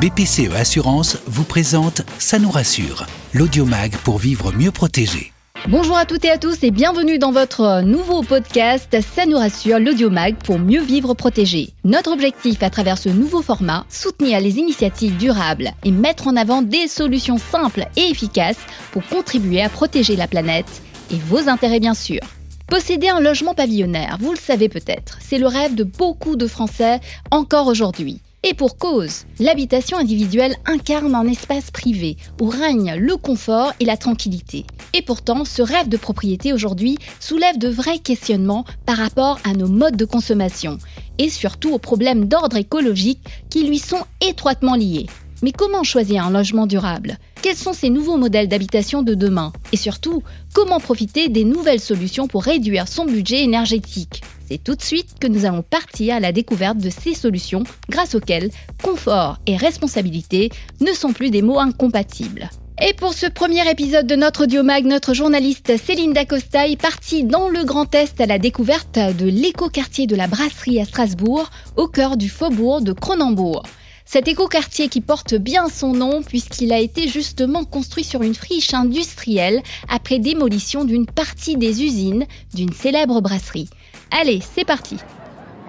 BPCE 0.00 0.54
Assurance 0.54 1.16
vous 1.26 1.44
présente 1.44 2.02
Ça 2.18 2.38
nous 2.38 2.50
rassure, 2.50 3.06
l'audiomag 3.32 3.96
pour 4.04 4.18
vivre 4.18 4.52
mieux 4.52 4.70
protégé. 4.70 5.32
Bonjour 5.68 5.96
à 5.96 6.04
toutes 6.04 6.26
et 6.26 6.30
à 6.30 6.36
tous 6.36 6.62
et 6.64 6.70
bienvenue 6.70 7.18
dans 7.18 7.32
votre 7.32 7.80
nouveau 7.80 8.20
podcast 8.20 8.94
Ça 9.00 9.24
nous 9.24 9.38
rassure, 9.38 9.78
l'audiomag 9.78 10.36
pour 10.36 10.58
mieux 10.58 10.82
vivre 10.82 11.14
protégé. 11.14 11.70
Notre 11.84 12.12
objectif 12.12 12.62
à 12.62 12.68
travers 12.68 12.98
ce 12.98 13.08
nouveau 13.08 13.40
format, 13.40 13.86
soutenir 13.88 14.38
les 14.40 14.58
initiatives 14.58 15.16
durables 15.16 15.70
et 15.82 15.92
mettre 15.92 16.28
en 16.28 16.36
avant 16.36 16.60
des 16.60 16.88
solutions 16.88 17.38
simples 17.38 17.86
et 17.96 18.10
efficaces 18.10 18.66
pour 18.92 19.02
contribuer 19.06 19.62
à 19.62 19.70
protéger 19.70 20.14
la 20.14 20.28
planète 20.28 20.82
et 21.10 21.16
vos 21.16 21.48
intérêts 21.48 21.80
bien 21.80 21.94
sûr. 21.94 22.20
Posséder 22.68 23.08
un 23.08 23.20
logement 23.20 23.54
pavillonnaire, 23.54 24.18
vous 24.20 24.32
le 24.32 24.38
savez 24.38 24.68
peut-être, 24.68 25.16
c'est 25.22 25.38
le 25.38 25.46
rêve 25.46 25.74
de 25.74 25.84
beaucoup 25.84 26.36
de 26.36 26.46
Français 26.46 27.00
encore 27.30 27.68
aujourd'hui. 27.68 28.20
Et 28.48 28.54
pour 28.54 28.78
cause, 28.78 29.24
l'habitation 29.40 29.98
individuelle 29.98 30.54
incarne 30.66 31.16
un 31.16 31.26
espace 31.26 31.72
privé 31.72 32.16
où 32.40 32.48
règne 32.48 32.94
le 32.94 33.16
confort 33.16 33.72
et 33.80 33.84
la 33.84 33.96
tranquillité. 33.96 34.64
Et 34.94 35.02
pourtant, 35.02 35.44
ce 35.44 35.62
rêve 35.62 35.88
de 35.88 35.96
propriété 35.96 36.52
aujourd'hui 36.52 36.96
soulève 37.18 37.58
de 37.58 37.68
vrais 37.68 37.98
questionnements 37.98 38.64
par 38.86 38.98
rapport 38.98 39.40
à 39.42 39.52
nos 39.52 39.66
modes 39.66 39.96
de 39.96 40.04
consommation 40.04 40.78
et 41.18 41.28
surtout 41.28 41.74
aux 41.74 41.80
problèmes 41.80 42.26
d'ordre 42.26 42.56
écologique 42.56 43.18
qui 43.50 43.66
lui 43.66 43.80
sont 43.80 44.04
étroitement 44.20 44.76
liés. 44.76 45.06
Mais 45.42 45.52
comment 45.52 45.82
choisir 45.82 46.24
un 46.24 46.30
logement 46.30 46.66
durable? 46.66 47.18
Quels 47.42 47.56
sont 47.56 47.72
ces 47.72 47.90
nouveaux 47.90 48.16
modèles 48.16 48.48
d'habitation 48.48 49.02
de 49.02 49.14
demain? 49.14 49.52
Et 49.72 49.76
surtout, 49.76 50.22
comment 50.54 50.80
profiter 50.80 51.28
des 51.28 51.44
nouvelles 51.44 51.80
solutions 51.80 52.26
pour 52.26 52.42
réduire 52.44 52.88
son 52.88 53.04
budget 53.04 53.42
énergétique? 53.42 54.22
C'est 54.48 54.62
tout 54.62 54.74
de 54.74 54.82
suite 54.82 55.18
que 55.20 55.26
nous 55.26 55.44
allons 55.44 55.62
partir 55.62 56.14
à 56.14 56.20
la 56.20 56.32
découverte 56.32 56.78
de 56.78 56.90
ces 56.90 57.14
solutions 57.14 57.64
grâce 57.90 58.14
auxquelles 58.14 58.50
confort 58.82 59.38
et 59.46 59.56
responsabilité 59.56 60.50
ne 60.80 60.92
sont 60.92 61.12
plus 61.12 61.30
des 61.30 61.42
mots 61.42 61.58
incompatibles. 61.58 62.48
Et 62.80 62.92
pour 62.92 63.14
ce 63.14 63.26
premier 63.26 63.68
épisode 63.70 64.06
de 64.06 64.16
notre 64.16 64.44
Audiomag, 64.44 64.84
notre 64.84 65.14
journaliste 65.14 65.76
Céline 65.78 66.12
Dacosta 66.12 66.68
est 66.68 66.80
partie 66.80 67.24
dans 67.24 67.48
le 67.48 67.64
Grand 67.64 67.94
Est 67.94 68.20
à 68.20 68.26
la 68.26 68.38
découverte 68.38 68.98
de 68.98 69.26
l'écoquartier 69.26 70.06
de 70.06 70.14
la 70.14 70.26
Brasserie 70.26 70.80
à 70.80 70.84
Strasbourg, 70.84 71.50
au 71.76 71.88
cœur 71.88 72.16
du 72.16 72.28
faubourg 72.28 72.82
de 72.82 72.92
Cronenbourg. 72.92 73.62
Cet 74.08 74.28
écoquartier 74.28 74.88
qui 74.88 75.00
porte 75.00 75.34
bien 75.34 75.68
son 75.68 75.92
nom 75.92 76.22
puisqu'il 76.22 76.72
a 76.72 76.78
été 76.78 77.08
justement 77.08 77.64
construit 77.64 78.04
sur 78.04 78.22
une 78.22 78.36
friche 78.36 78.72
industrielle 78.72 79.62
après 79.88 80.20
démolition 80.20 80.84
d'une 80.84 81.06
partie 81.06 81.56
des 81.56 81.82
usines 81.82 82.24
d'une 82.54 82.72
célèbre 82.72 83.20
brasserie. 83.20 83.68
Allez, 84.12 84.40
c'est 84.54 84.64
parti 84.64 84.96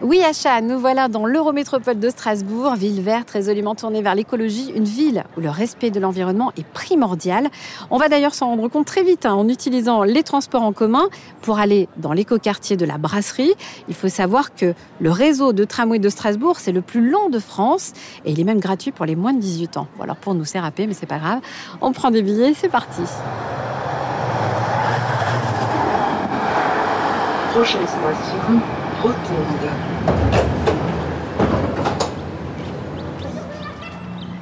oui, 0.03 0.21
Acha, 0.23 0.61
nous 0.61 0.79
voilà 0.79 1.07
dans 1.07 1.25
l'Eurométropole 1.25 1.97
de 1.97 2.09
Strasbourg, 2.11 2.75
ville 2.75 3.01
verte 3.01 3.31
résolument 3.31 3.73
tournée 3.73 4.03
vers 4.03 4.13
l'écologie, 4.13 4.71
une 4.75 4.83
ville 4.83 5.23
où 5.35 5.41
le 5.41 5.49
respect 5.49 5.89
de 5.89 5.99
l'environnement 5.99 6.51
est 6.55 6.67
primordial. 6.67 7.49
On 7.89 7.97
va 7.97 8.07
d'ailleurs 8.07 8.35
s'en 8.35 8.45
rendre 8.45 8.67
compte 8.67 8.85
très 8.85 9.01
vite 9.01 9.25
hein, 9.25 9.33
en 9.33 9.49
utilisant 9.49 10.03
les 10.03 10.21
transports 10.21 10.61
en 10.61 10.71
commun 10.71 11.07
pour 11.41 11.57
aller 11.57 11.89
dans 11.97 12.13
l'écoquartier 12.13 12.77
de 12.77 12.85
la 12.85 12.99
brasserie. 12.99 13.55
Il 13.89 13.95
faut 13.95 14.07
savoir 14.07 14.53
que 14.53 14.75
le 14.99 15.09
réseau 15.09 15.51
de 15.51 15.63
tramway 15.63 15.97
de 15.97 16.09
Strasbourg, 16.09 16.59
c'est 16.59 16.71
le 16.71 16.81
plus 16.81 17.09
long 17.09 17.29
de 17.29 17.39
France 17.39 17.93
et 18.23 18.31
il 18.31 18.39
est 18.39 18.43
même 18.43 18.59
gratuit 18.59 18.91
pour 18.91 19.07
les 19.07 19.15
moins 19.15 19.33
de 19.33 19.39
18 19.39 19.77
ans. 19.77 19.87
Alors 19.99 20.17
pour 20.17 20.35
nous, 20.35 20.45
c'est 20.45 20.59
mais 20.61 20.93
c'est 20.93 21.07
pas 21.07 21.17
grave. 21.17 21.39
On 21.81 21.91
prend 21.91 22.11
des 22.11 22.21
billets, 22.21 22.53
c'est 22.53 22.69
parti. 22.69 23.01
Prochaine 27.51 27.81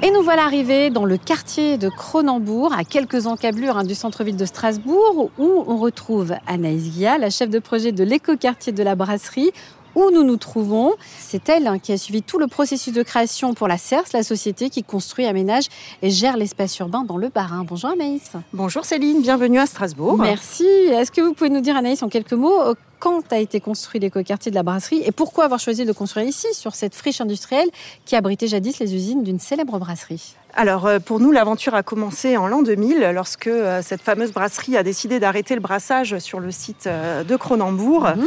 et 0.01 0.11
nous 0.11 0.21
voilà 0.21 0.45
arrivés 0.45 0.89
dans 0.89 1.03
le 1.03 1.17
quartier 1.17 1.77
de 1.77 1.89
Cronenbourg, 1.89 2.71
à 2.73 2.85
quelques 2.85 3.27
encablures 3.27 3.77
hein, 3.77 3.83
du 3.83 3.95
centre-ville 3.95 4.37
de 4.37 4.45
Strasbourg, 4.45 5.29
où 5.37 5.63
on 5.67 5.77
retrouve 5.77 6.35
Anaïs 6.47 6.91
Guilla, 6.91 7.17
la 7.17 7.29
chef 7.29 7.49
de 7.49 7.59
projet 7.59 7.91
de 7.91 8.03
l'écoquartier 8.05 8.71
de 8.71 8.81
la 8.81 8.95
brasserie, 8.95 9.51
où 9.95 10.11
nous 10.11 10.23
nous 10.23 10.37
trouvons. 10.37 10.93
C'est 11.19 11.49
elle 11.49 11.67
hein, 11.67 11.79
qui 11.79 11.91
a 11.91 11.97
suivi 11.97 12.21
tout 12.21 12.37
le 12.37 12.47
processus 12.47 12.93
de 12.93 13.03
création 13.03 13.53
pour 13.53 13.67
la 13.67 13.77
CERS, 13.77 14.05
la 14.13 14.23
société 14.23 14.69
qui 14.69 14.83
construit, 14.83 15.25
aménage 15.25 15.65
et 16.01 16.09
gère 16.09 16.37
l'espace 16.37 16.77
urbain 16.79 17.03
dans 17.03 17.17
le 17.17 17.29
Bas-Rhin. 17.29 17.65
Bonjour 17.67 17.89
Anaïs. 17.89 18.31
Bonjour 18.53 18.85
Céline, 18.85 19.21
bienvenue 19.21 19.59
à 19.59 19.65
Strasbourg. 19.65 20.17
Merci. 20.17 20.65
Est-ce 20.65 21.11
que 21.11 21.21
vous 21.21 21.33
pouvez 21.33 21.49
nous 21.49 21.61
dire 21.61 21.75
Anaïs 21.75 22.03
en 22.03 22.09
quelques 22.09 22.33
mots 22.33 22.61
euh, 22.61 22.73
quand 22.99 23.31
a 23.31 23.37
été 23.37 23.59
construit 23.59 23.99
l'écoquartier 23.99 24.51
de 24.51 24.55
la 24.55 24.63
brasserie 24.63 25.01
et 25.05 25.11
pourquoi 25.11 25.45
avoir 25.45 25.59
choisi 25.59 25.85
de 25.85 25.91
construire 25.91 26.27
ici, 26.27 26.47
sur 26.53 26.75
cette 26.75 26.95
friche 26.95 27.21
industrielle 27.21 27.69
qui 28.05 28.15
abritait 28.15 28.47
jadis 28.47 28.79
les 28.79 28.95
usines 28.95 29.23
d'une 29.23 29.39
célèbre 29.39 29.77
brasserie 29.79 30.35
alors 30.55 30.87
euh, 30.87 30.99
pour 30.99 31.19
nous, 31.19 31.31
l'aventure 31.31 31.75
a 31.75 31.83
commencé 31.83 32.37
en 32.37 32.47
l'an 32.47 32.61
2000 32.61 33.11
lorsque 33.13 33.47
euh, 33.47 33.81
cette 33.83 34.01
fameuse 34.01 34.31
brasserie 34.31 34.77
a 34.77 34.83
décidé 34.83 35.19
d'arrêter 35.19 35.53
le 35.53 35.59
brassage 35.59 36.17
sur 36.19 36.39
le 36.39 36.49
site 36.49 36.87
euh, 36.87 37.25
de 37.25 37.35
Cronenbourg. 37.35 38.03
Mhm. 38.15 38.25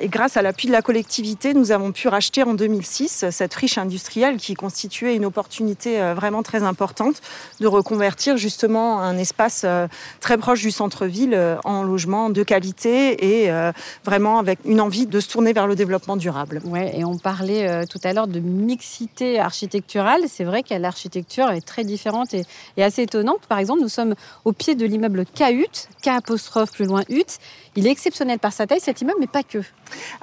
Et 0.00 0.08
grâce 0.08 0.36
à 0.36 0.42
l'appui 0.42 0.68
de 0.68 0.72
la 0.72 0.82
collectivité, 0.82 1.54
nous 1.54 1.72
avons 1.72 1.92
pu 1.92 2.08
racheter 2.08 2.42
en 2.42 2.52
2006 2.52 3.26
cette 3.30 3.54
friche 3.54 3.78
industrielle 3.78 4.36
qui 4.36 4.54
constituait 4.54 5.16
une 5.16 5.24
opportunité 5.24 6.00
vraiment 6.14 6.42
très 6.42 6.62
importante 6.62 7.20
de 7.60 7.66
reconvertir 7.66 8.38
justement 8.38 9.00
un 9.00 9.18
espace 9.18 9.66
très 10.20 10.38
proche 10.38 10.62
du 10.62 10.70
centre-ville 10.70 11.38
en 11.64 11.82
logement 11.82 12.30
de 12.30 12.42
qualité 12.42 13.42
et 13.42 13.50
vraiment 14.02 14.38
avec 14.38 14.60
une 14.64 14.80
envie 14.80 15.06
de 15.06 15.20
se 15.20 15.28
tourner 15.28 15.52
vers 15.52 15.66
le 15.66 15.74
développement 15.74 16.16
durable. 16.16 16.62
Ouais, 16.64 16.98
et 16.98 17.04
on 17.04 17.18
parlait 17.18 17.84
tout 17.84 18.00
à 18.02 18.14
l'heure 18.14 18.26
de 18.26 18.40
mixité 18.40 19.38
architecturale. 19.38 20.22
C'est 20.28 20.44
vrai 20.44 20.62
que 20.62 20.72
l'architecture 20.72 21.50
est 21.50 21.69
très 21.70 21.84
différente 21.84 22.34
et, 22.34 22.44
assez 22.82 23.02
étonnante. 23.02 23.40
Par 23.48 23.58
exemple, 23.58 23.80
nous 23.80 23.88
sommes 23.88 24.14
au 24.44 24.52
pied 24.52 24.74
de 24.74 24.84
l'immeuble 24.84 25.24
K-Hut, 25.24 25.88
K 26.02 26.08
apostrophe 26.08 26.72
plus 26.72 26.84
loin 26.84 27.02
Hut. 27.08 27.38
Il 27.76 27.86
est 27.86 27.90
exceptionnel 27.90 28.38
par 28.38 28.52
sa 28.52 28.66
taille, 28.66 28.80
cet 28.80 29.00
immeuble, 29.00 29.18
mais 29.20 29.28
pas 29.28 29.44
que. 29.44 29.58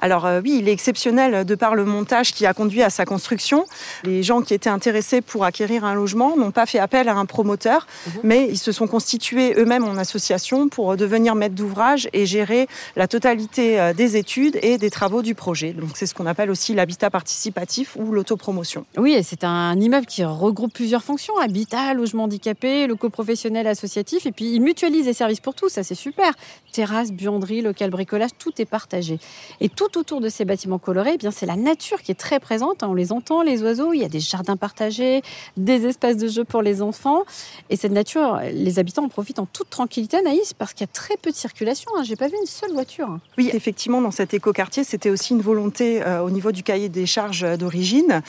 Alors 0.00 0.26
euh, 0.26 0.40
oui, 0.42 0.58
il 0.60 0.68
est 0.68 0.72
exceptionnel 0.72 1.44
de 1.44 1.54
par 1.54 1.74
le 1.74 1.84
montage 1.84 2.32
qui 2.32 2.44
a 2.46 2.52
conduit 2.52 2.82
à 2.82 2.90
sa 2.90 3.04
construction. 3.04 3.64
Les 4.04 4.22
gens 4.22 4.42
qui 4.42 4.54
étaient 4.54 4.70
intéressés 4.70 5.20
pour 5.22 5.44
acquérir 5.44 5.84
un 5.84 5.94
logement 5.94 6.36
n'ont 6.36 6.50
pas 6.50 6.66
fait 6.66 6.78
appel 6.78 7.08
à 7.08 7.16
un 7.16 7.24
promoteur, 7.26 7.86
mhm. 8.06 8.20
mais 8.22 8.48
ils 8.50 8.58
se 8.58 8.72
sont 8.72 8.86
constitués 8.86 9.54
eux-mêmes 9.56 9.84
en 9.84 9.96
association 9.96 10.68
pour 10.68 10.96
devenir 10.96 11.34
maître 11.34 11.54
d'ouvrage 11.54 12.08
et 12.12 12.26
gérer 12.26 12.68
la 12.96 13.08
totalité 13.08 13.80
euh, 13.80 13.94
des 13.94 14.16
études 14.16 14.58
et 14.62 14.76
des 14.76 14.90
travaux 14.90 15.22
du 15.22 15.34
projet. 15.34 15.72
Donc 15.72 15.90
c'est 15.94 16.06
ce 16.06 16.14
qu'on 16.14 16.26
appelle 16.26 16.50
aussi 16.50 16.74
l'habitat 16.74 17.10
participatif 17.10 17.96
ou 17.96 18.12
l'autopromotion. 18.12 18.84
Oui, 18.96 19.18
c'est 19.22 19.44
un 19.44 19.78
immeuble 19.80 20.06
qui 20.06 20.24
regroupe 20.24 20.72
plusieurs 20.72 21.02
fonctions 21.02 21.37
habitat, 21.40 21.94
logement 21.94 22.24
handicapé, 22.24 22.86
locaux 22.86 23.10
professionnels 23.10 23.66
associatifs, 23.66 24.26
et 24.26 24.32
puis 24.32 24.52
il 24.52 24.60
mutualise 24.60 25.06
les 25.06 25.12
services 25.12 25.40
pour 25.40 25.54
tous, 25.54 25.68
ça 25.68 25.82
c'est 25.82 25.94
super. 25.94 26.32
Terrasse, 26.72 27.12
buanderie, 27.12 27.62
local 27.62 27.90
bricolage, 27.90 28.30
tout 28.38 28.52
est 28.60 28.66
partagé. 28.66 29.18
Et 29.60 29.68
tout 29.68 29.98
autour 29.98 30.20
de 30.20 30.28
ces 30.28 30.44
bâtiments 30.44 30.78
colorés, 30.78 31.12
eh 31.14 31.18
bien 31.18 31.30
c'est 31.30 31.46
la 31.46 31.56
nature 31.56 32.02
qui 32.02 32.12
est 32.12 32.18
très 32.18 32.40
présente. 32.40 32.82
Hein. 32.82 32.88
On 32.90 32.94
les 32.94 33.12
entend, 33.12 33.42
les 33.42 33.62
oiseaux. 33.62 33.92
Il 33.92 34.00
y 34.00 34.04
a 34.04 34.08
des 34.08 34.20
jardins 34.20 34.56
partagés, 34.56 35.22
des 35.56 35.86
espaces 35.86 36.16
de 36.16 36.28
jeu 36.28 36.44
pour 36.44 36.62
les 36.62 36.82
enfants. 36.82 37.24
Et 37.70 37.76
cette 37.76 37.92
nature, 37.92 38.40
les 38.52 38.78
habitants 38.78 39.04
en 39.04 39.08
profitent 39.08 39.38
en 39.38 39.46
toute 39.46 39.70
tranquillité, 39.70 40.20
Naïs, 40.22 40.52
parce 40.54 40.72
qu'il 40.72 40.82
y 40.82 40.90
a 40.90 40.92
très 40.92 41.16
peu 41.16 41.30
de 41.30 41.36
circulation. 41.36 41.90
Hein. 41.96 42.02
J'ai 42.04 42.16
pas 42.16 42.28
vu 42.28 42.34
une 42.40 42.46
seule 42.46 42.72
voiture. 42.72 43.08
Hein. 43.08 43.20
Oui, 43.36 43.50
effectivement, 43.52 44.00
dans 44.00 44.10
cet 44.10 44.34
écoquartier, 44.34 44.84
c'était 44.84 45.10
aussi 45.10 45.32
une 45.32 45.42
volonté 45.42 46.02
euh, 46.02 46.20
au 46.20 46.30
niveau 46.30 46.52
du 46.52 46.62
cahier 46.62 46.88
des 46.88 47.06
charges 47.06 47.46
d'origine. 47.58 48.22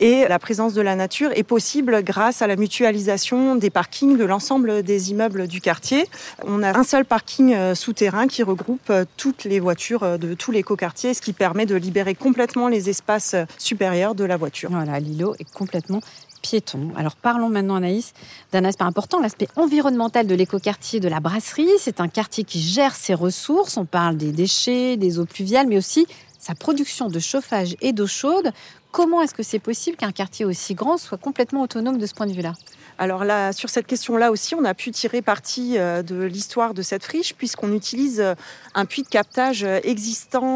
Et 0.00 0.26
la 0.28 0.38
présence 0.38 0.74
de 0.74 0.80
la 0.80 0.96
nature 0.96 1.30
est 1.34 1.42
possible 1.42 2.02
grâce 2.02 2.42
à 2.42 2.45
la 2.46 2.56
mutualisation 2.56 3.56
des 3.56 3.70
parkings 3.70 4.16
de 4.16 4.24
l'ensemble 4.24 4.82
des 4.82 5.10
immeubles 5.10 5.46
du 5.46 5.60
quartier. 5.60 6.04
On 6.44 6.62
a 6.62 6.76
un 6.76 6.84
seul 6.84 7.04
parking 7.04 7.54
euh, 7.54 7.74
souterrain 7.74 8.26
qui 8.26 8.42
regroupe 8.42 8.90
euh, 8.90 9.04
toutes 9.16 9.44
les 9.44 9.60
voitures 9.60 10.18
de 10.18 10.34
tout 10.34 10.52
l'écoquartier, 10.52 11.14
ce 11.14 11.20
qui 11.20 11.32
permet 11.32 11.66
de 11.66 11.74
libérer 11.74 12.14
complètement 12.14 12.68
les 12.68 12.90
espaces 12.90 13.36
supérieurs 13.58 14.14
de 14.14 14.24
la 14.24 14.36
voiture. 14.36 14.70
Voilà, 14.70 14.98
l'îlot 15.00 15.34
est 15.38 15.50
complètement 15.52 16.00
piéton. 16.42 16.92
Alors 16.96 17.16
parlons 17.16 17.48
maintenant, 17.48 17.76
Anaïs, 17.76 18.12
d'un 18.52 18.64
aspect 18.64 18.84
important, 18.84 19.20
l'aspect 19.20 19.48
environnemental 19.56 20.26
de 20.26 20.34
l'écoquartier 20.34 21.00
de 21.00 21.08
la 21.08 21.20
brasserie. 21.20 21.68
C'est 21.78 22.00
un 22.00 22.08
quartier 22.08 22.44
qui 22.44 22.60
gère 22.60 22.94
ses 22.94 23.14
ressources. 23.14 23.76
On 23.76 23.84
parle 23.84 24.16
des 24.16 24.32
déchets, 24.32 24.96
des 24.96 25.18
eaux 25.18 25.24
pluviales, 25.24 25.66
mais 25.66 25.76
aussi 25.76 26.06
sa 26.38 26.54
production 26.54 27.08
de 27.08 27.18
chauffage 27.18 27.76
et 27.80 27.92
d'eau 27.92 28.06
chaude. 28.06 28.52
Comment 28.96 29.20
est-ce 29.20 29.34
que 29.34 29.42
c'est 29.42 29.58
possible 29.58 29.98
qu'un 29.98 30.10
quartier 30.10 30.46
aussi 30.46 30.72
grand 30.72 30.96
soit 30.96 31.18
complètement 31.18 31.60
autonome 31.60 31.98
de 31.98 32.06
ce 32.06 32.14
point 32.14 32.26
de 32.26 32.32
vue-là? 32.32 32.54
Alors 32.98 33.24
là, 33.24 33.52
sur 33.52 33.68
cette 33.68 33.86
question-là 33.86 34.30
aussi, 34.30 34.54
on 34.54 34.64
a 34.64 34.74
pu 34.74 34.90
tirer 34.90 35.20
parti 35.20 35.74
euh, 35.76 36.02
de 36.02 36.22
l'histoire 36.22 36.72
de 36.72 36.82
cette 36.82 37.04
friche 37.04 37.34
puisqu'on 37.34 37.72
utilise 37.72 38.20
euh, 38.20 38.34
un 38.74 38.86
puits 38.86 39.02
de 39.02 39.08
captage 39.08 39.64
euh, 39.64 39.80
existant 39.82 40.46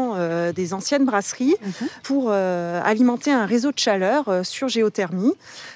des 0.53 0.73
anciennes 0.73 1.05
brasseries 1.05 1.55
mhm. 1.61 1.87
pour 2.03 2.31
alimenter 2.31 3.31
un 3.31 3.45
réseau 3.45 3.71
de 3.71 3.79
chaleur 3.79 4.43
sur 4.43 4.67
géothermie, 4.67 5.33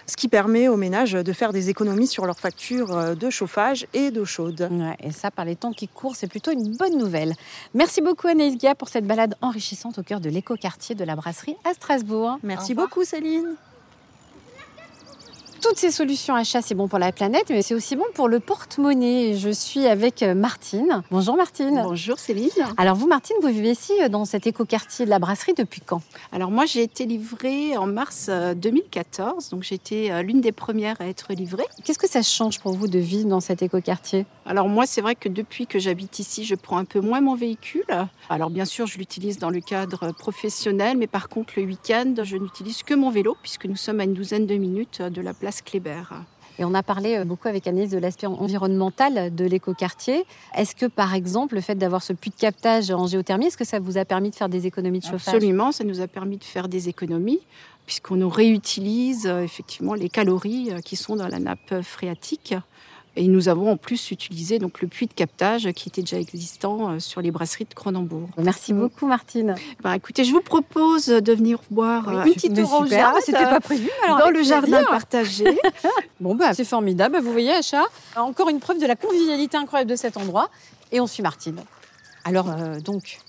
ce 0.07 0.15
qui 0.15 0.27
permet 0.27 0.67
aux 0.67 0.77
ménages 0.77 1.13
de 1.13 1.33
faire 1.33 1.53
des 1.53 1.69
économies 1.69 2.07
sur 2.07 2.25
leurs 2.25 2.39
factures 2.39 3.15
de 3.15 3.29
chauffage 3.29 3.87
et 3.93 4.11
d'eau 4.11 4.25
chaude. 4.25 4.69
et 4.99 5.11
ça, 5.11 5.31
par 5.31 5.45
les 5.45 5.55
temps 5.55 5.71
qui 5.71 5.87
courent, 5.87 6.15
c'est 6.15 6.27
plutôt 6.27 6.51
une 6.51 6.75
bonne 6.75 6.97
nouvelle. 6.97 7.33
Merci 7.73 8.01
beaucoup 8.01 8.27
Anaïs 8.27 8.59
Gia 8.59 8.75
pour 8.75 8.89
cette 8.89 9.05
balade 9.05 9.35
enrichissante 9.41 9.99
au 9.99 10.03
cœur 10.03 10.19
de 10.19 10.29
l'écoquartier 10.29 10.95
de 10.95 11.03
la 11.03 11.15
brasserie 11.15 11.55
à 11.63 11.73
Strasbourg. 11.73 12.37
Merci 12.43 12.73
beaucoup 12.73 13.03
Céline. 13.03 13.55
Toutes 15.67 15.77
ces 15.79 15.89
solutions 15.89 16.35
achats, 16.35 16.61
c'est 16.61 16.75
bon 16.75 16.87
pour 16.87 16.99
la 16.99 17.11
planète, 17.11 17.45
mais 17.49 17.63
c'est 17.63 17.73
aussi 17.73 17.95
bon 17.95 18.03
pour 18.13 18.27
le 18.27 18.39
porte-monnaie. 18.39 19.33
Je 19.33 19.49
suis 19.49 19.87
avec 19.87 20.21
euh, 20.21 20.35
Martine. 20.35 21.01
Bonjour 21.09 21.35
Martine. 21.35 21.81
Bonjour 21.83 22.19
Céline. 22.19 22.51
Alors 22.77 22.95
vous 22.95 23.07
Martine, 23.07 23.35
vous 23.41 23.47
vivez 23.47 23.71
ici 23.71 23.91
euh, 23.99 24.07
dans 24.07 24.25
cet 24.25 24.45
écoquartier 24.45 25.05
de 25.05 25.09
la 25.09 25.17
brasserie 25.17 25.55
depuis 25.57 25.81
quand? 25.81 26.03
Alors 26.31 26.51
moi 26.51 26.67
j'ai 26.67 26.83
été 26.83 27.07
livrée 27.07 27.75
en 27.77 27.87
mars 27.87 28.29
2014, 28.29 29.49
donc 29.49 29.63
j'ai 29.63 29.73
été 29.73 30.21
l'une 30.21 30.39
des 30.39 30.51
premières 30.51 31.01
à 31.01 31.07
être 31.07 31.33
livrée. 31.33 31.65
Qu'est-ce 31.83 31.97
que 31.97 32.07
ça 32.07 32.21
change 32.21 32.59
pour 32.59 32.73
vous 32.73 32.87
de 32.87 32.99
vivre 32.99 33.27
dans 33.27 33.39
cet 33.39 33.63
écoquartier? 33.63 34.27
Alors 34.45 34.69
moi 34.69 34.85
c'est 34.85 35.01
vrai 35.01 35.15
que 35.15 35.29
depuis 35.29 35.65
que 35.65 35.79
j'habite 35.79 36.19
ici, 36.19 36.45
je 36.45 36.53
prends 36.53 36.77
un 36.77 36.85
peu 36.85 36.99
moins 36.99 37.21
mon 37.21 37.33
véhicule. 37.33 37.87
Alors 38.29 38.51
bien 38.51 38.65
sûr 38.65 38.85
je 38.85 38.99
l'utilise 38.99 39.39
dans 39.39 39.49
le 39.49 39.61
cadre 39.61 40.11
professionnel, 40.11 40.95
mais 40.95 41.07
par 41.07 41.27
contre 41.27 41.53
le 41.57 41.63
week-end 41.63 42.13
je 42.21 42.37
n'utilise 42.37 42.83
que 42.83 42.93
mon 42.93 43.09
vélo 43.09 43.35
puisque 43.41 43.65
nous 43.65 43.75
sommes 43.75 43.99
à 43.99 44.03
une 44.03 44.13
douzaine 44.13 44.45
de 44.45 44.55
minutes 44.55 45.01
de 45.01 45.21
la 45.21 45.33
place 45.33 45.54
Kléber. 45.61 46.03
Et 46.57 46.63
on 46.63 46.73
a 46.73 46.83
parlé 46.83 47.17
euh, 47.17 47.25
beaucoup 47.25 47.47
avec 47.47 47.67
Agnès 47.67 47.89
de 47.89 47.97
l'aspect 47.97 48.27
environnemental 48.27 49.33
de 49.33 49.45
l'écoquartier. 49.45 50.25
Est-ce 50.55 50.75
que, 50.75 50.85
par 50.85 51.13
exemple, 51.13 51.55
le 51.55 51.61
fait 51.61 51.75
d'avoir 51.75 52.01
ce 52.01 52.13
puits 52.13 52.31
de 52.31 52.35
captage 52.35 52.91
en 52.91 53.07
géothermie, 53.07 53.47
est-ce 53.47 53.57
que 53.57 53.65
ça 53.65 53.79
vous 53.79 53.97
a 53.97 54.05
permis 54.05 54.29
de 54.29 54.35
faire 54.35 54.49
des 54.49 54.65
économies 54.65 54.99
de 54.99 55.05
chauffage? 55.05 55.35
Absolument, 55.35 55.71
ça 55.71 55.83
nous 55.83 55.99
a 55.99 56.07
permis 56.07 56.37
de 56.37 56.43
faire 56.43 56.67
des 56.67 56.89
économies 56.89 57.41
puisqu'on 57.85 58.15
nous 58.15 58.29
réutilise 58.29 59.27
euh, 59.27 59.43
effectivement 59.43 59.93
les 59.93 60.09
calories 60.09 60.71
euh, 60.71 60.79
qui 60.79 60.95
sont 60.95 61.15
dans 61.15 61.27
la 61.27 61.39
nappe 61.39 61.81
phréatique. 61.81 62.55
Et 63.17 63.27
nous 63.27 63.47
avons 63.47 63.71
en 63.71 63.77
plus 63.77 64.11
utilisé 64.11 64.59
donc 64.59 64.81
le 64.81 64.87
puits 64.87 65.07
de 65.07 65.13
captage 65.13 65.71
qui 65.71 65.89
était 65.89 66.01
déjà 66.01 66.19
existant 66.19 66.91
euh, 66.91 66.99
sur 66.99 67.21
les 67.21 67.31
brasseries 67.31 67.65
de 67.65 67.73
Cronenbourg. 67.73 68.29
Merci 68.37 68.73
beaucoup 68.73 69.07
Martine. 69.07 69.55
Bah, 69.81 69.95
écoutez, 69.95 70.25
je 70.25 70.31
vous 70.31 70.41
propose 70.41 71.05
de 71.07 71.33
venir 71.33 71.59
boire 71.71 72.09
une 72.11 72.33
petite 72.33 72.57
orangeade. 72.59 73.15
C'était 73.21 73.43
pas 73.43 73.61
prévu. 73.61 73.89
Alors 74.03 74.19
dans 74.19 74.29
le 74.29 74.43
jardin 74.43 74.83
partagé. 74.83 75.45
bon 76.19 76.35
bah 76.35 76.53
c'est 76.53 76.65
formidable. 76.65 77.19
Vous 77.19 77.31
voyez 77.31 77.51
Acha, 77.51 77.83
encore 78.15 78.49
une 78.49 78.59
preuve 78.59 78.79
de 78.79 78.85
la 78.85 78.95
convivialité 78.95 79.55
incroyable 79.57 79.91
de 79.91 79.95
cet 79.95 80.17
endroit. 80.17 80.49
Et 80.91 80.99
on 80.99 81.07
suit 81.07 81.23
Martine. 81.23 81.59
Alors 82.25 82.49
euh, 82.49 82.79
donc 82.79 83.19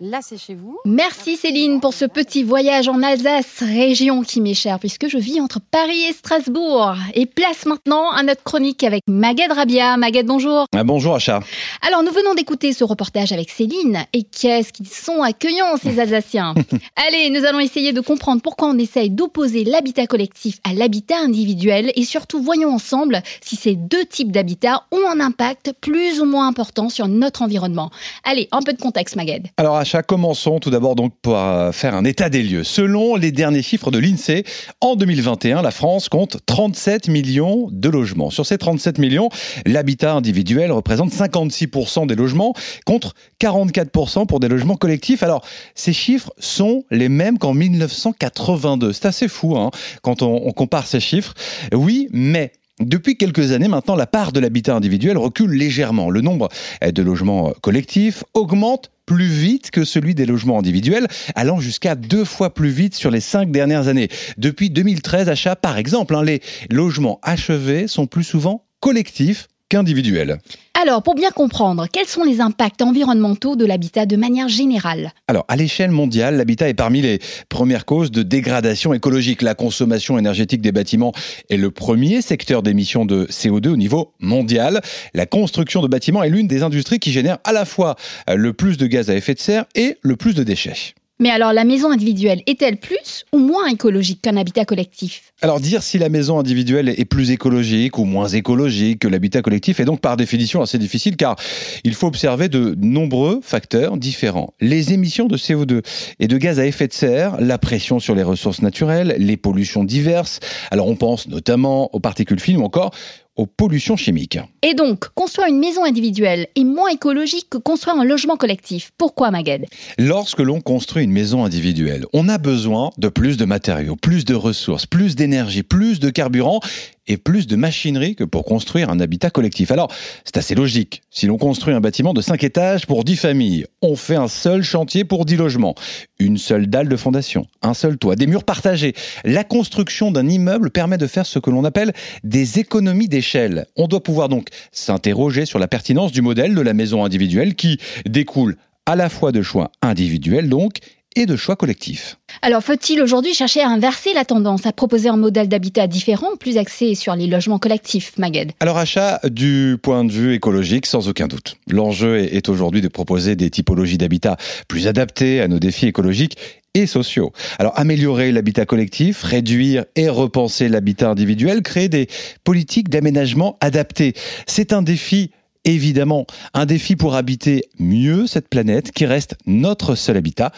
Là, 0.00 0.18
c'est 0.20 0.38
chez 0.38 0.54
vous. 0.54 0.78
Merci 0.84 1.36
Céline 1.36 1.80
pour 1.80 1.94
ce 1.94 2.04
petit 2.04 2.42
voyage 2.42 2.88
en 2.88 3.02
Alsace, 3.02 3.60
région 3.60 4.22
qui 4.22 4.40
m'est 4.40 4.54
chère 4.54 4.80
puisque 4.80 5.06
je 5.06 5.18
vis 5.18 5.40
entre 5.40 5.60
Paris 5.60 6.02
et 6.08 6.12
Strasbourg. 6.12 6.94
Et 7.14 7.26
place 7.26 7.66
maintenant 7.66 8.10
à 8.10 8.24
notre 8.24 8.42
chronique 8.42 8.82
avec 8.82 9.02
Maguette 9.06 9.52
Rabia. 9.52 9.96
Maguette, 9.96 10.26
bonjour. 10.26 10.66
Ah, 10.74 10.82
bonjour 10.82 11.14
Acha. 11.14 11.40
Alors, 11.86 12.02
nous 12.02 12.10
venons 12.10 12.34
d'écouter 12.34 12.72
ce 12.72 12.82
reportage 12.82 13.30
avec 13.30 13.50
Céline. 13.50 14.04
Et 14.12 14.24
qu'est-ce 14.24 14.72
qu'ils 14.72 14.88
sont 14.88 15.22
accueillants, 15.22 15.76
ces 15.80 15.98
Alsaciens. 16.00 16.54
Allez, 16.96 17.30
nous 17.30 17.44
allons 17.44 17.60
essayer 17.60 17.92
de 17.92 18.00
comprendre 18.00 18.42
pourquoi 18.42 18.68
on 18.68 18.78
essaye 18.78 19.10
d'opposer 19.10 19.62
l'habitat 19.62 20.06
collectif 20.08 20.58
à 20.68 20.72
l'habitat 20.72 21.18
individuel. 21.18 21.92
Et 21.94 22.04
surtout, 22.04 22.42
voyons 22.42 22.74
ensemble 22.74 23.22
si 23.40 23.54
ces 23.54 23.76
deux 23.76 24.04
types 24.04 24.32
d'habitat 24.32 24.82
ont 24.90 25.08
un 25.08 25.20
impact 25.20 25.74
plus 25.80 26.20
ou 26.20 26.24
moins 26.24 26.48
important 26.48 26.88
sur 26.88 27.06
notre 27.06 27.42
environnement. 27.42 27.90
Allez, 28.24 28.48
un 28.50 28.62
peu 28.62 28.72
de 28.72 28.80
contexte, 28.80 29.14
Maguette. 29.14 29.44
Alors, 29.58 29.76
Acha, 29.76 29.91
Commençons 30.00 30.58
tout 30.58 30.70
d'abord 30.70 30.94
donc 30.94 31.12
par 31.20 31.74
faire 31.74 31.94
un 31.94 32.04
état 32.04 32.30
des 32.30 32.42
lieux. 32.42 32.64
Selon 32.64 33.16
les 33.16 33.30
derniers 33.30 33.62
chiffres 33.62 33.90
de 33.90 33.98
l'INSEE, 33.98 34.44
en 34.80 34.96
2021, 34.96 35.60
la 35.60 35.70
France 35.70 36.08
compte 36.08 36.38
37 36.46 37.08
millions 37.08 37.68
de 37.70 37.88
logements. 37.90 38.30
Sur 38.30 38.46
ces 38.46 38.56
37 38.56 38.98
millions, 38.98 39.28
l'habitat 39.66 40.14
individuel 40.14 40.72
représente 40.72 41.12
56% 41.12 42.06
des 42.06 42.14
logements 42.14 42.54
contre 42.86 43.14
44% 43.40 44.26
pour 44.26 44.40
des 44.40 44.48
logements 44.48 44.76
collectifs. 44.76 45.22
Alors, 45.22 45.44
ces 45.74 45.92
chiffres 45.92 46.32
sont 46.38 46.84
les 46.90 47.10
mêmes 47.10 47.38
qu'en 47.38 47.52
1982. 47.52 48.94
C'est 48.94 49.06
assez 49.06 49.28
fou 49.28 49.58
hein, 49.58 49.70
quand 50.00 50.22
on, 50.22 50.46
on 50.46 50.52
compare 50.52 50.86
ces 50.86 51.00
chiffres. 51.00 51.34
Oui, 51.74 52.08
mais 52.12 52.52
depuis 52.80 53.16
quelques 53.16 53.52
années 53.52 53.68
maintenant, 53.68 53.96
la 53.96 54.06
part 54.06 54.32
de 54.32 54.40
l'habitat 54.40 54.74
individuel 54.74 55.18
recule 55.18 55.50
légèrement. 55.50 56.08
Le 56.08 56.20
nombre 56.20 56.48
de 56.82 57.02
logements 57.02 57.52
collectifs 57.60 58.24
augmente 58.34 58.90
plus 59.12 59.26
vite 59.26 59.70
que 59.70 59.84
celui 59.84 60.14
des 60.14 60.24
logements 60.24 60.58
individuels, 60.58 61.06
allant 61.34 61.60
jusqu'à 61.60 61.96
deux 61.96 62.24
fois 62.24 62.54
plus 62.54 62.70
vite 62.70 62.94
sur 62.94 63.10
les 63.10 63.20
cinq 63.20 63.50
dernières 63.50 63.88
années. 63.88 64.08
Depuis 64.38 64.70
2013, 64.70 65.28
achat 65.28 65.54
par 65.54 65.76
exemple, 65.76 66.14
hein, 66.14 66.24
les 66.24 66.40
logements 66.70 67.20
achevés 67.22 67.88
sont 67.88 68.06
plus 68.06 68.24
souvent 68.24 68.64
collectifs 68.80 69.48
qu'individuels. 69.72 70.38
Alors, 70.82 71.02
pour 71.02 71.14
bien 71.14 71.30
comprendre, 71.30 71.86
quels 71.90 72.06
sont 72.06 72.24
les 72.24 72.42
impacts 72.42 72.82
environnementaux 72.82 73.56
de 73.56 73.64
l'habitat 73.64 74.04
de 74.04 74.16
manière 74.16 74.48
générale 74.48 75.12
Alors, 75.28 75.46
à 75.48 75.56
l'échelle 75.56 75.90
mondiale, 75.90 76.36
l'habitat 76.36 76.68
est 76.68 76.74
parmi 76.74 77.00
les 77.00 77.20
premières 77.48 77.86
causes 77.86 78.10
de 78.10 78.22
dégradation 78.22 78.92
écologique. 78.92 79.40
La 79.40 79.54
consommation 79.54 80.18
énergétique 80.18 80.60
des 80.60 80.72
bâtiments 80.72 81.12
est 81.48 81.56
le 81.56 81.70
premier 81.70 82.20
secteur 82.20 82.62
d'émissions 82.62 83.06
de 83.06 83.24
CO2 83.30 83.68
au 83.68 83.76
niveau 83.78 84.12
mondial. 84.20 84.82
La 85.14 85.24
construction 85.24 85.80
de 85.80 85.88
bâtiments 85.88 86.22
est 86.22 86.28
l'une 86.28 86.48
des 86.48 86.62
industries 86.62 86.98
qui 86.98 87.10
génère 87.10 87.38
à 87.44 87.52
la 87.52 87.64
fois 87.64 87.96
le 88.28 88.52
plus 88.52 88.76
de 88.76 88.86
gaz 88.86 89.08
à 89.08 89.14
effet 89.14 89.32
de 89.32 89.40
serre 89.40 89.64
et 89.74 89.96
le 90.02 90.16
plus 90.16 90.34
de 90.34 90.42
déchets. 90.42 90.94
Mais 91.20 91.30
alors, 91.30 91.52
la 91.52 91.64
maison 91.64 91.90
individuelle 91.90 92.42
est-elle 92.46 92.78
plus 92.78 93.24
ou 93.32 93.38
moins 93.38 93.68
écologique 93.68 94.22
qu'un 94.22 94.36
habitat 94.36 94.64
collectif? 94.64 95.32
Alors, 95.40 95.60
dire 95.60 95.82
si 95.82 95.98
la 95.98 96.08
maison 96.08 96.38
individuelle 96.40 96.88
est 96.88 97.04
plus 97.04 97.30
écologique 97.30 97.98
ou 97.98 98.04
moins 98.04 98.28
écologique 98.28 99.00
que 99.00 99.08
l'habitat 99.08 99.40
collectif 99.40 99.78
est 99.78 99.84
donc 99.84 100.00
par 100.00 100.16
définition 100.16 100.62
assez 100.62 100.78
difficile 100.78 101.16
car 101.16 101.36
il 101.84 101.94
faut 101.94 102.08
observer 102.08 102.48
de 102.48 102.74
nombreux 102.80 103.40
facteurs 103.42 103.96
différents. 103.96 104.54
Les 104.60 104.92
émissions 104.92 105.26
de 105.26 105.36
CO2 105.36 105.82
et 106.18 106.26
de 106.26 106.38
gaz 106.38 106.58
à 106.58 106.66
effet 106.66 106.88
de 106.88 106.92
serre, 106.92 107.40
la 107.40 107.58
pression 107.58 108.00
sur 108.00 108.14
les 108.14 108.24
ressources 108.24 108.62
naturelles, 108.62 109.14
les 109.18 109.36
pollutions 109.36 109.84
diverses. 109.84 110.40
Alors, 110.70 110.88
on 110.88 110.96
pense 110.96 111.28
notamment 111.28 111.94
aux 111.94 112.00
particules 112.00 112.40
fines 112.40 112.56
ou 112.56 112.64
encore 112.64 112.92
aux 113.36 113.46
pollutions 113.46 113.96
chimiques. 113.96 114.38
Et 114.62 114.74
donc, 114.74 115.08
construire 115.14 115.48
une 115.48 115.58
maison 115.58 115.84
individuelle 115.84 116.48
est 116.54 116.64
moins 116.64 116.90
écologique 116.90 117.48
que 117.50 117.58
construire 117.58 117.96
un 117.96 118.04
logement 118.04 118.36
collectif. 118.36 118.90
Pourquoi, 118.98 119.30
Magued 119.30 119.66
Lorsque 119.98 120.40
l'on 120.40 120.60
construit 120.60 121.04
une 121.04 121.12
maison 121.12 121.44
individuelle, 121.44 122.04
on 122.12 122.28
a 122.28 122.38
besoin 122.38 122.90
de 122.98 123.08
plus 123.08 123.36
de 123.36 123.44
matériaux, 123.44 123.96
plus 123.96 124.24
de 124.24 124.34
ressources, 124.34 124.86
plus 124.86 125.16
d'énergie, 125.16 125.62
plus 125.62 125.98
de 125.98 126.10
carburant 126.10 126.60
et 127.06 127.16
plus 127.16 127.46
de 127.46 127.56
machinerie 127.56 128.14
que 128.14 128.24
pour 128.24 128.44
construire 128.44 128.90
un 128.90 129.00
habitat 129.00 129.30
collectif. 129.30 129.70
Alors, 129.70 129.92
c'est 130.24 130.36
assez 130.36 130.54
logique. 130.54 131.02
Si 131.10 131.26
l'on 131.26 131.38
construit 131.38 131.74
un 131.74 131.80
bâtiment 131.80 132.14
de 132.14 132.20
5 132.20 132.42
étages 132.44 132.86
pour 132.86 133.04
10 133.04 133.16
familles, 133.16 133.66
on 133.80 133.96
fait 133.96 134.16
un 134.16 134.28
seul 134.28 134.62
chantier 134.62 135.04
pour 135.04 135.24
10 135.24 135.36
logements, 135.36 135.74
une 136.18 136.38
seule 136.38 136.68
dalle 136.68 136.88
de 136.88 136.96
fondation, 136.96 137.46
un 137.62 137.74
seul 137.74 137.98
toit, 137.98 138.16
des 138.16 138.26
murs 138.26 138.44
partagés. 138.44 138.94
La 139.24 139.44
construction 139.44 140.10
d'un 140.10 140.28
immeuble 140.28 140.70
permet 140.70 140.98
de 140.98 141.06
faire 141.06 141.26
ce 141.26 141.38
que 141.38 141.50
l'on 141.50 141.64
appelle 141.64 141.92
des 142.24 142.58
économies 142.58 143.08
d'échelle. 143.08 143.66
On 143.76 143.88
doit 143.88 144.02
pouvoir 144.02 144.28
donc 144.28 144.48
s'interroger 144.70 145.46
sur 145.46 145.58
la 145.58 145.68
pertinence 145.68 146.12
du 146.12 146.22
modèle 146.22 146.54
de 146.54 146.60
la 146.60 146.74
maison 146.74 147.04
individuelle 147.04 147.54
qui 147.54 147.78
découle 148.06 148.56
à 148.86 148.96
la 148.96 149.08
fois 149.08 149.32
de 149.32 149.42
choix 149.42 149.70
individuels 149.80 150.48
donc 150.48 150.78
et 151.16 151.26
de 151.26 151.36
choix 151.36 151.56
collectifs. 151.56 152.18
Alors 152.40 152.62
faut-il 152.62 153.00
aujourd'hui 153.02 153.34
chercher 153.34 153.60
à 153.60 153.68
inverser 153.68 154.14
la 154.14 154.24
tendance, 154.24 154.66
à 154.66 154.72
proposer 154.72 155.08
un 155.08 155.16
modèle 155.16 155.48
d'habitat 155.48 155.86
différent, 155.86 156.36
plus 156.38 156.58
axé 156.58 156.94
sur 156.94 157.14
les 157.14 157.26
logements 157.26 157.58
collectifs, 157.58 158.16
Magued? 158.18 158.52
Alors 158.60 158.78
achat 158.78 159.20
du 159.24 159.76
point 159.82 160.04
de 160.04 160.12
vue 160.12 160.34
écologique, 160.34 160.86
sans 160.86 161.08
aucun 161.08 161.28
doute. 161.28 161.56
L'enjeu 161.68 162.18
est 162.18 162.48
aujourd'hui 162.48 162.80
de 162.80 162.88
proposer 162.88 163.36
des 163.36 163.50
typologies 163.50 163.98
d'habitat 163.98 164.36
plus 164.68 164.86
adaptées 164.86 165.40
à 165.40 165.48
nos 165.48 165.58
défis 165.58 165.86
écologiques 165.86 166.36
et 166.74 166.86
sociaux. 166.86 167.32
Alors 167.58 167.78
améliorer 167.78 168.32
l'habitat 168.32 168.64
collectif, 168.64 169.22
réduire 169.22 169.84
et 169.96 170.08
repenser 170.08 170.68
l'habitat 170.68 171.10
individuel, 171.10 171.62
créer 171.62 171.88
des 171.88 172.08
politiques 172.44 172.88
d'aménagement 172.88 173.58
adaptées. 173.60 174.14
C'est 174.46 174.72
un 174.72 174.82
défi 174.82 175.30
évidemment 175.64 176.26
un 176.54 176.66
défi 176.66 176.96
pour 176.96 177.14
habiter 177.14 177.68
mieux 177.78 178.26
cette 178.26 178.48
planète 178.48 178.90
qui 178.90 179.06
reste 179.06 179.36
notre 179.46 179.94
seul 179.94 180.16
habitat 180.16 180.52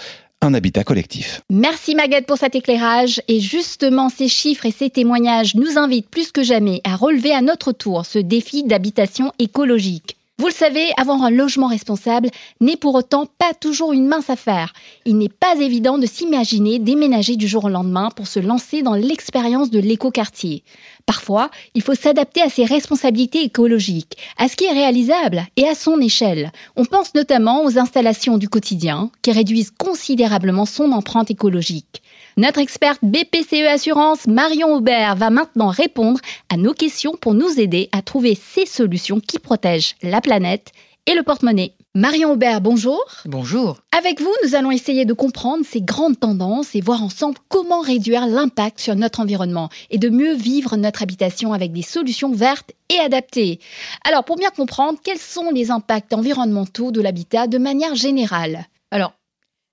Merci 1.51 1.95
Maguette 1.95 2.27
pour 2.27 2.39
cet 2.39 2.55
éclairage. 2.55 3.23
Et 3.29 3.41
justement, 3.41 4.09
ces 4.09 4.29
chiffres 4.29 4.67
et 4.67 4.71
ces 4.71 4.91
témoignages 4.91 5.55
nous 5.55 5.79
invitent 5.79 6.11
plus 6.11 6.33
que 6.33 6.43
jamais 6.43 6.81
à 6.85 6.97
relever 6.97 7.33
à 7.33 7.41
notre 7.41 7.73
tour 7.73 8.05
ce 8.05 8.19
défi 8.19 8.65
d'habitation 8.65 9.33
écologique. 9.39 10.17
Vous 10.37 10.49
le 10.49 10.53
savez, 10.53 10.91
avoir 10.97 11.23
un 11.23 11.31
logement 11.31 11.69
responsable 11.69 12.29
n'est 12.61 12.77
pour 12.77 12.97
autant 12.97 13.27
pas 13.27 13.55
toujours 13.55 13.93
une 13.93 14.09
mince 14.09 14.31
affaire. 14.31 14.73
Il 15.05 15.17
n'est 15.17 15.29
pas 15.29 15.55
évident 15.61 15.97
de 15.97 16.07
s'imaginer 16.07 16.81
déménager 16.81 17.37
du 17.37 17.47
jour 17.47 17.67
au 17.67 17.69
lendemain 17.69 18.11
pour 18.11 18.27
se 18.27 18.41
lancer 18.41 18.83
dans 18.83 18.95
l'expérience 18.95 19.71
de 19.71 19.79
l'écoquartier. 19.79 20.65
Parfois, 21.07 21.51
il 21.75 21.83
faut 21.83 21.95
s'adapter 21.95 22.43
à 22.43 22.49
ses 22.49 22.65
responsabilités 22.65 23.45
écologiques, 23.45 24.17
à 24.37 24.49
ce 24.49 24.57
qui 24.57 24.65
est 24.65 24.73
réalisable 24.73 25.47
et 25.55 25.69
à 25.69 25.77
son 25.77 26.01
échelle. 26.01 26.51
On 26.75 26.85
pense 26.85 27.15
notamment 27.15 27.65
aux 27.65 27.79
installations 27.79 28.37
du 28.37 28.49
quotidien 28.49 29.13
qui 29.23 29.31
réduisent 29.31 29.71
considérablement 29.71 30.67
son 30.67 30.91
empreinte 30.91 31.31
écologique. 31.31 32.03
Notre 32.37 32.59
experte 32.59 32.99
BPCE 33.03 33.65
Assurance, 33.69 34.27
Marion 34.27 34.75
Aubert, 34.75 35.15
va 35.15 35.31
maintenant 35.31 35.69
répondre 35.69 36.21
à 36.49 36.57
nos 36.57 36.73
questions 36.73 37.17
pour 37.21 37.33
nous 37.33 37.61
aider 37.61 37.89
à 37.93 38.03
trouver 38.03 38.35
ces 38.35 38.67
solutions 38.67 39.21
qui 39.21 39.39
protègent 39.39 39.95
la 40.03 40.21
planète 40.21 40.73
et 41.07 41.15
le 41.15 41.23
porte-monnaie. 41.23 41.75
Marion 41.95 42.33
Aubert, 42.33 42.61
bonjour. 42.61 43.05
Bonjour. 43.25 43.79
Avec 43.97 44.21
vous, 44.21 44.35
nous 44.43 44.57
allons 44.57 44.73
essayer 44.73 45.05
de 45.05 45.13
comprendre 45.13 45.65
ces 45.65 45.81
grandes 45.81 46.19
tendances 46.19 46.75
et 46.75 46.81
voir 46.81 47.05
ensemble 47.05 47.37
comment 47.49 47.81
réduire 47.81 48.27
l'impact 48.27 48.81
sur 48.81 48.97
notre 48.97 49.21
environnement 49.21 49.69
et 49.91 49.99
de 49.99 50.09
mieux 50.09 50.35
vivre 50.35 50.77
notre 50.77 51.05
habitation 51.05 51.53
avec 51.53 51.73
des 51.73 51.83
solutions 51.83 52.33
vertes 52.33 52.73
et 52.93 52.99
adaptées. 52.99 53.61
Alors, 54.05 54.25
pour 54.25 54.35
bien 54.35 54.51
comprendre, 54.51 54.99
quels 55.05 55.19
sont 55.19 55.53
les 55.53 55.71
impacts 55.71 56.13
environnementaux 56.13 56.91
de 56.91 57.01
l'habitat 57.01 57.47
de 57.47 57.59
manière 57.59 57.95
générale? 57.95 58.67
Alors, 58.91 59.13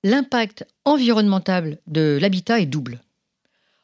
l'impact 0.03 0.65
environnemental 0.85 1.79
de 1.87 2.17
l'habitat 2.19 2.59
est 2.59 2.65
double. 2.65 2.99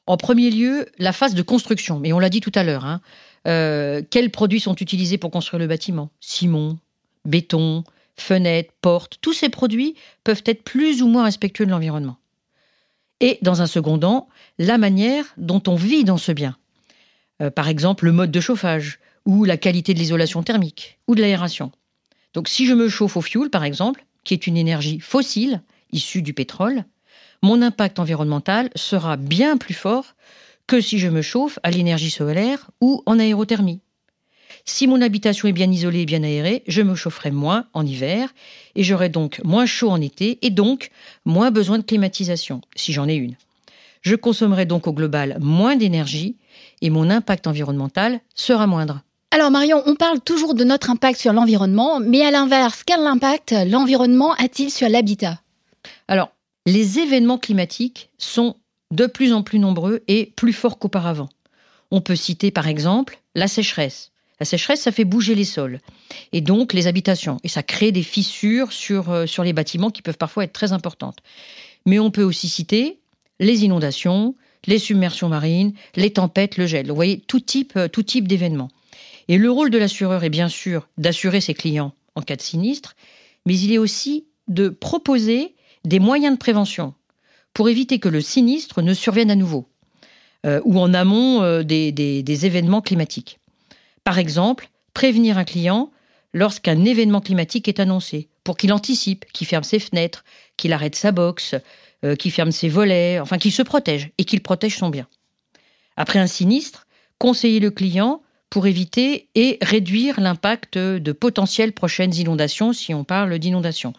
En 0.08 0.18
premier 0.18 0.50
lieu, 0.50 0.88
la 0.98 1.12
phase 1.12 1.36
de 1.36 1.42
construction, 1.42 2.00
mais 2.00 2.14
on 2.14 2.20
l'a 2.20 2.30
dit 2.30 2.42
tout 2.42 2.52
à 2.56 2.64
l'heure. 2.64 2.86
Hein. 2.86 3.02
Euh, 3.48 4.02
quels 4.10 4.32
produits 4.32 4.62
sont 4.62 4.76
utilisés 4.76 5.18
pour 5.18 5.32
construire 5.32 5.60
le 5.60 5.68
bâtiment? 5.68 6.10
Ciment, 6.20 6.78
béton, 7.26 7.84
fenêtres, 8.16 8.74
portes, 8.82 9.18
tous 9.22 9.34
ces 9.34 9.50
produits 9.50 9.96
peuvent 10.24 10.44
être 10.46 10.64
plus 10.64 11.02
ou 11.02 11.08
moins 11.08 11.26
respectueux 11.26 11.66
de 11.66 11.72
l'environnement. 11.72 12.18
Et 13.20 13.38
dans 13.42 13.62
un 13.62 13.68
second 13.68 13.98
temps, 14.00 14.30
la 14.58 14.78
manière 14.78 15.26
dont 15.38 15.62
on 15.68 15.76
vit 15.76 16.04
dans 16.04 16.18
ce 16.18 16.32
bien. 16.32 16.56
Euh, 17.42 17.52
par 17.52 17.68
exemple, 17.68 18.06
le 18.06 18.12
mode 18.12 18.32
de 18.32 18.40
chauffage, 18.40 19.00
ou 19.26 19.44
la 19.44 19.58
qualité 19.58 19.94
de 19.94 20.00
l'isolation 20.00 20.42
thermique, 20.42 21.00
ou 21.08 21.16
de 21.16 21.22
l'aération. 21.22 21.72
Donc 22.34 22.48
si 22.48 22.66
je 22.66 22.74
me 22.74 22.88
chauffe 22.88 23.18
au 23.18 23.22
fioul, 23.22 23.50
par 23.50 23.64
exemple, 23.64 24.06
qui 24.24 24.34
est 24.34 24.48
une 24.48 24.58
énergie 24.58 25.00
fossile, 25.00 25.62
issue 25.92 26.22
du 26.22 26.34
pétrole, 26.34 26.86
mon 27.42 27.62
impact 27.62 28.00
environnemental 28.00 28.70
sera 28.76 29.18
bien 29.18 29.58
plus 29.58 29.74
fort 29.74 30.16
que 30.66 30.82
si 30.82 31.00
je 31.00 31.08
me 31.08 31.22
chauffe 31.22 31.60
à 31.64 31.72
l'énergie 31.72 32.10
solaire 32.10 32.70
ou 32.82 33.04
en 33.06 33.20
aérothermie. 33.20 33.80
Si 34.66 34.86
mon 34.86 35.02
habitation 35.02 35.48
est 35.48 35.54
bien 35.54 35.72
isolée 35.72 36.02
et 36.02 36.06
bien 36.06 36.24
aérée, 36.24 36.64
je 36.68 36.82
me 36.82 36.96
chaufferai 36.96 37.32
moins 37.32 37.68
en 37.74 37.86
hiver 37.86 38.34
et 38.76 38.84
j'aurai 38.84 39.08
donc 39.08 39.40
moins 39.46 39.66
chaud 39.66 39.90
en 39.90 40.02
été 40.02 40.40
et 40.42 40.50
donc 40.50 40.92
moins 41.26 41.52
besoin 41.52 41.78
de 41.78 41.84
climatisation, 41.84 42.62
si 42.76 42.92
j'en 42.92 43.08
ai 43.08 43.16
une. 43.16 43.36
Je 44.02 44.16
consommerai 44.16 44.66
donc 44.66 44.88
au 44.88 44.94
global 44.94 45.38
moins 45.40 45.76
d'énergie 45.76 46.36
et 46.82 46.90
mon 46.90 47.10
impact 47.10 47.48
environnemental 47.48 48.20
sera 48.36 48.68
moindre. 48.68 49.02
Alors 49.32 49.52
Marion, 49.52 49.84
on 49.86 49.96
parle 49.96 50.22
toujours 50.22 50.54
de 50.54 50.64
notre 50.64 50.90
impact 50.90 51.20
sur 51.20 51.34
l'environnement, 51.34 52.00
mais 52.00 52.26
à 52.26 52.32
l'inverse, 52.32 52.84
quel 52.86 53.06
impact 53.06 53.56
l'environnement 53.68 54.34
a-t-il 54.34 54.70
sur 54.70 54.90
l'habitat? 54.90 55.40
Alors, 56.08 56.32
les 56.66 57.00
événements 57.00 57.38
climatiques 57.38 58.10
sont 58.18 58.56
de 58.92 59.06
plus 59.06 59.34
en 59.34 59.44
plus 59.44 59.60
nombreux 59.60 60.04
et 60.08 60.34
plus 60.36 60.54
forts 60.54 60.80
qu'auparavant. 60.80 61.30
On 61.92 62.02
peut 62.02 62.16
citer 62.16 62.52
par 62.52 62.68
exemple 62.68 63.20
la 63.36 63.48
sécheresse, 63.48 64.12
la 64.40 64.46
sécheresse, 64.46 64.82
ça 64.82 64.92
fait 64.92 65.06
bouger 65.06 65.34
les 65.36 65.46
sols 65.46 65.80
et 66.32 66.42
donc 66.42 66.74
les 66.74 66.88
habitations. 66.88 67.40
Et 67.44 67.48
ça 67.48 67.64
crée 67.64 67.92
des 67.92 68.04
fissures 68.04 68.72
sur, 68.72 69.10
euh, 69.10 69.26
sur 69.26 69.44
les 69.44 69.54
bâtiments 69.54 69.90
qui 69.90 70.02
peuvent 70.02 70.18
parfois 70.18 70.44
être 70.44 70.54
très 70.54 70.74
importantes. 70.74 71.20
Mais 71.86 72.00
on 72.00 72.12
peut 72.12 72.24
aussi 72.24 72.48
citer 72.48 73.00
les 73.40 73.66
inondations, 73.66 74.36
les 74.68 74.80
submersions 74.80 75.30
marines, 75.30 75.74
les 75.96 76.12
tempêtes, 76.12 76.58
le 76.58 76.68
gel. 76.68 76.88
Vous 76.88 76.96
voyez, 76.96 77.20
tout 77.20 77.40
type, 77.40 77.74
euh, 77.78 77.88
tout 77.88 78.04
type 78.04 78.28
d'événements. 78.28 78.70
Et 79.28 79.38
le 79.38 79.50
rôle 79.50 79.72
de 79.72 79.78
l'assureur 79.78 80.24
est 80.24 80.30
bien 80.30 80.50
sûr 80.50 80.88
d'assurer 80.98 81.42
ses 81.42 81.54
clients 81.54 81.94
en 82.16 82.22
cas 82.22 82.36
de 82.36 82.42
sinistre, 82.42 82.96
mais 83.46 83.58
il 83.58 83.72
est 83.74 83.78
aussi 83.78 84.26
de 84.48 84.70
proposer 84.70 85.56
des 85.88 86.00
moyens 86.00 86.34
de 86.34 86.40
prévention 86.40 86.94
pour 87.54 87.70
éviter 87.70 88.00
que 88.00 88.10
le 88.10 88.22
sinistre 88.22 88.82
ne 88.82 88.94
survienne 88.94 89.32
à 89.32 89.36
nouveau 89.36 89.68
euh, 90.46 90.62
ou 90.64 90.80
en 90.80 90.94
amont 90.94 91.64
des, 91.64 91.92
des 91.92 92.46
événements 92.46 92.82
climatiques. 92.82 93.40
Par 94.04 94.20
exemple, 94.20 94.70
prévenir 94.94 95.38
un 95.38 95.44
client 95.44 95.92
lorsqu'un 96.34 96.86
événement 96.86 97.22
climatique 97.22 97.68
est 97.68 97.80
annoncé, 97.80 98.30
pour 98.44 98.58
qu'il 98.58 98.72
anticipe, 98.72 99.26
qu'il 99.34 99.48
ferme 99.48 99.64
ses 99.64 99.80
fenêtres, 99.80 100.24
qu'il 100.56 100.74
arrête 100.74 100.96
sa 100.96 101.12
box, 101.12 101.56
euh, 102.06 102.16
qu'il 102.16 102.32
ferme 102.32 102.52
ses 102.52 102.70
volets, 102.70 103.20
enfin 103.20 103.38
qu'il 103.38 103.52
se 103.52 103.64
protège 103.64 104.12
et 104.18 104.24
qu'il 104.24 104.42
protège 104.42 104.78
son 104.78 104.90
bien. 104.90 105.08
Après 105.96 106.20
un 106.20 106.28
sinistre, 106.28 106.88
conseiller 107.18 107.60
le 107.60 107.72
client 107.72 108.22
pour 108.50 108.68
éviter 108.68 109.30
et 109.36 109.58
réduire 109.62 110.22
l'impact 110.22 110.78
de 110.78 111.12
potentielles 111.12 111.74
prochaines 111.74 112.16
inondations 112.16 112.72
si 112.72 112.94
on 112.94 113.04
parle 113.04 113.40
d'inondations. 113.40 113.94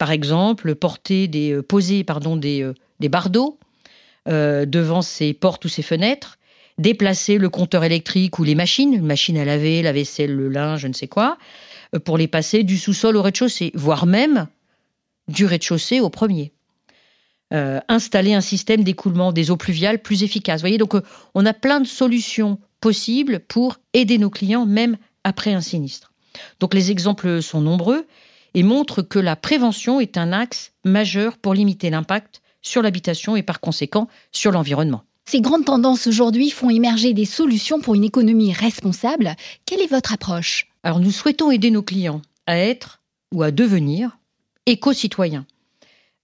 Par 0.00 0.10
exemple, 0.10 0.74
porter 0.74 1.30
euh, 1.34 1.62
poser 1.62 2.02
pardon, 2.02 2.36
des, 2.36 2.62
euh, 2.62 2.74
bardeaux 3.08 3.56
devant 4.26 5.02
ses 5.02 5.32
portes 5.32 5.64
ou 5.64 5.68
ses 5.68 5.82
fenêtres, 5.82 6.38
déplacer 6.80 7.36
le 7.38 7.48
compteur 7.50 7.84
électrique 7.84 8.38
ou 8.38 8.44
les 8.44 8.54
machines, 8.54 9.00
machines 9.02 9.36
à 9.38 9.44
laver, 9.44 9.82
la 9.82 9.92
vaisselle, 9.92 10.34
le 10.34 10.48
linge, 10.48 10.80
je 10.80 10.88
ne 10.88 10.92
sais 10.94 11.08
quoi, 11.08 11.36
euh, 11.94 11.98
pour 12.00 12.18
les 12.18 12.26
passer 12.26 12.64
du 12.64 12.78
sous-sol 12.78 13.16
au 13.16 13.22
rez-de-chaussée, 13.22 13.70
voire 13.74 14.06
même 14.06 14.48
du 15.28 15.44
rez-de-chaussée 15.44 16.00
au 16.00 16.10
premier. 16.10 16.52
Euh, 17.52 17.80
installer 17.88 18.32
un 18.32 18.40
système 18.40 18.82
d'écoulement 18.82 19.32
des 19.32 19.50
eaux 19.50 19.56
pluviales 19.56 20.00
plus 20.00 20.22
efficace. 20.22 20.60
Vous 20.60 20.66
voyez, 20.66 20.78
donc 20.78 20.94
euh, 20.94 21.02
on 21.34 21.44
a 21.44 21.52
plein 21.52 21.80
de 21.80 21.86
solutions 21.86 22.58
possibles 22.80 23.40
pour 23.40 23.78
aider 23.92 24.18
nos 24.18 24.30
clients 24.30 24.66
même 24.66 24.96
après 25.24 25.52
un 25.52 25.60
sinistre. 25.60 26.12
Donc 26.60 26.72
les 26.74 26.90
exemples 26.90 27.42
sont 27.42 27.60
nombreux 27.60 28.06
et 28.54 28.62
montrent 28.62 29.02
que 29.02 29.18
la 29.18 29.36
prévention 29.36 30.00
est 30.00 30.18
un 30.18 30.32
axe 30.32 30.72
majeur 30.84 31.38
pour 31.38 31.54
limiter 31.54 31.90
l'impact 31.90 32.42
sur 32.62 32.82
l'habitation 32.82 33.36
et 33.36 33.42
par 33.42 33.60
conséquent 33.60 34.08
sur 34.32 34.52
l'environnement. 34.52 35.02
Ces 35.24 35.40
grandes 35.40 35.64
tendances 35.64 36.06
aujourd'hui 36.06 36.50
font 36.50 36.70
émerger 36.70 37.12
des 37.12 37.24
solutions 37.24 37.80
pour 37.80 37.94
une 37.94 38.04
économie 38.04 38.52
responsable. 38.52 39.36
Quelle 39.64 39.80
est 39.80 39.90
votre 39.90 40.12
approche? 40.12 40.66
Alors 40.82 40.98
nous 40.98 41.12
souhaitons 41.12 41.50
aider 41.50 41.70
nos 41.70 41.82
clients 41.82 42.22
à 42.46 42.58
être 42.58 43.00
ou 43.32 43.42
à 43.42 43.50
devenir 43.50 44.18
éco-citoyens, 44.66 45.46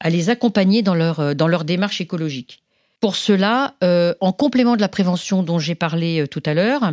à 0.00 0.10
les 0.10 0.28
accompagner 0.28 0.82
dans 0.82 0.94
leur, 0.94 1.20
euh, 1.20 1.34
dans 1.34 1.48
leur 1.48 1.64
démarche 1.64 2.00
écologique. 2.00 2.62
Pour 3.00 3.14
cela, 3.14 3.74
euh, 3.84 4.14
en 4.20 4.32
complément 4.32 4.74
de 4.74 4.80
la 4.80 4.88
prévention 4.88 5.42
dont 5.42 5.58
j'ai 5.58 5.74
parlé 5.74 6.22
euh, 6.22 6.26
tout 6.26 6.42
à 6.44 6.54
l'heure, 6.54 6.92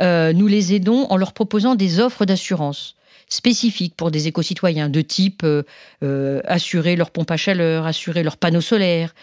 nous 0.00 0.46
les 0.46 0.74
aidons 0.74 1.06
en 1.10 1.16
leur 1.16 1.32
proposant 1.32 1.74
des 1.74 2.00
offres 2.00 2.24
d'assurance 2.24 2.96
spécifiques 3.30 3.94
pour 3.96 4.10
des 4.10 4.28
éco-citoyens 4.28 4.90
de 4.90 5.00
type 5.00 5.46
assurer 6.44 6.96
leur 6.96 7.10
pompe 7.10 7.30
à 7.30 7.36
chaleur, 7.36 7.86
assurer 7.86 8.22
leurs 8.22 8.36
panneaux 8.36 8.60
solaires, 8.60 9.14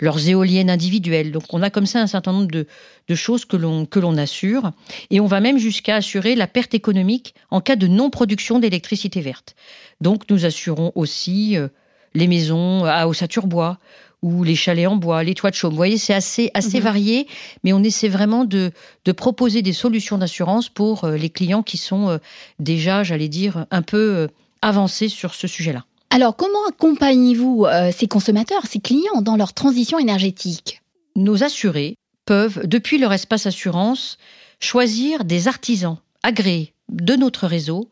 leurs 0.00 0.28
éoliennes 0.28 0.70
individuelles. 0.70 1.32
Donc 1.32 1.44
on 1.50 1.62
a 1.62 1.70
comme 1.70 1.86
ça 1.86 2.00
un 2.00 2.06
certain 2.06 2.32
nombre 2.32 2.50
de, 2.50 2.66
choses 3.14 3.44
que 3.44 3.56
l'on, 3.56 3.86
que 3.86 3.98
l'on 3.98 4.16
assure. 4.16 4.72
Et 5.10 5.20
on 5.20 5.26
va 5.26 5.40
même 5.40 5.58
jusqu'à 5.58 5.96
assurer 5.96 6.34
la 6.34 6.46
perte 6.46 6.74
économique 6.74 7.34
en 7.50 7.60
cas 7.60 7.76
de 7.76 7.86
non-production 7.86 8.58
d'électricité 8.58 9.20
verte. 9.20 9.54
Donc 10.00 10.28
nous 10.30 10.44
assurons 10.44 10.92
aussi 10.94 11.56
euh, 11.56 11.68
les 12.14 12.26
maisons 12.26 12.84
à 12.84 13.06
ossature 13.06 13.46
bois 13.46 13.78
ou 14.24 14.42
les 14.42 14.54
chalets 14.54 14.88
en 14.88 14.96
bois, 14.96 15.22
les 15.22 15.34
toits 15.34 15.50
de 15.50 15.54
chaume. 15.54 15.72
Vous 15.72 15.76
voyez, 15.76 15.98
c'est 15.98 16.14
assez, 16.14 16.50
assez 16.54 16.78
mhm. 16.78 16.84
varié, 16.84 17.28
mais 17.62 17.74
on 17.74 17.82
essaie 17.82 18.08
vraiment 18.08 18.46
de, 18.46 18.72
de 19.04 19.12
proposer 19.12 19.60
des 19.60 19.74
solutions 19.74 20.16
d'assurance 20.16 20.70
pour 20.70 21.04
euh, 21.04 21.16
les 21.16 21.28
clients 21.28 21.62
qui 21.62 21.76
sont 21.76 22.08
euh, 22.08 22.18
déjà, 22.58 23.02
j'allais 23.02 23.28
dire, 23.28 23.66
un 23.70 23.82
peu 23.82 24.28
avancés 24.62 25.10
sur 25.10 25.34
ce 25.34 25.46
sujet-là. 25.46 25.84
Alors, 26.08 26.36
comment 26.36 26.66
accompagnez-vous 26.68 27.66
euh, 27.66 27.92
ces 27.92 28.06
consommateurs, 28.06 28.64
ces 28.66 28.80
clients 28.80 29.20
dans 29.20 29.36
leur 29.36 29.52
transition 29.52 29.98
énergétique? 29.98 30.80
Nos 31.16 31.44
assurés 31.44 31.96
peuvent, 32.24 32.66
depuis 32.66 32.96
leur 32.96 33.12
espace 33.12 33.44
assurance, 33.44 34.16
choisir 34.58 35.24
des 35.24 35.48
artisans 35.48 35.98
agréés 36.22 36.72
de 36.88 37.14
notre 37.14 37.46
réseau 37.46 37.90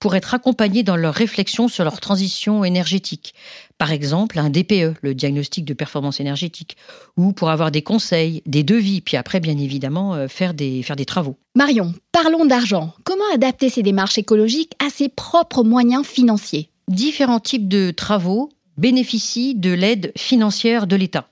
pour 0.00 0.16
être 0.16 0.34
accompagnés 0.34 0.82
dans 0.82 0.96
leur 0.96 1.14
réflexion 1.14 1.68
sur 1.68 1.84
leur 1.84 2.00
transition 2.00 2.64
énergétique. 2.64 3.34
Par 3.78 3.92
exemple, 3.92 4.38
un 4.38 4.50
DPE, 4.50 4.94
le 5.02 5.14
diagnostic 5.14 5.64
de 5.64 5.74
performance 5.74 6.20
énergétique, 6.20 6.76
ou 7.16 7.32
pour 7.32 7.50
avoir 7.50 7.70
des 7.70 7.82
conseils, 7.82 8.42
des 8.46 8.64
devis, 8.64 9.02
puis 9.02 9.16
après, 9.16 9.40
bien 9.40 9.56
évidemment, 9.58 10.14
euh, 10.14 10.26
faire, 10.26 10.54
des, 10.54 10.82
faire 10.82 10.96
des 10.96 11.04
travaux. 11.04 11.36
Marion, 11.54 11.94
parlons 12.12 12.46
d'argent. 12.46 12.94
Comment 13.04 13.24
adapter 13.34 13.68
ces 13.68 13.82
démarches 13.82 14.18
écologiques 14.18 14.72
à 14.84 14.90
ses 14.90 15.10
propres 15.10 15.62
moyens 15.62 16.06
financiers? 16.06 16.70
Différents 16.88 17.40
types 17.40 17.68
de 17.68 17.90
travaux 17.90 18.50
bénéficient 18.78 19.54
de 19.54 19.70
l'aide 19.70 20.12
financière 20.16 20.86
de 20.86 20.96
l'État. 20.96 21.28